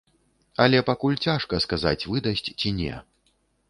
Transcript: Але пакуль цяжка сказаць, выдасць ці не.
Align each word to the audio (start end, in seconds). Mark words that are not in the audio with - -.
Але 0.65 0.79
пакуль 0.89 1.19
цяжка 1.27 1.63
сказаць, 1.69 1.97
выдасць 2.15 2.47
ці 2.59 2.77
не. 2.83 2.93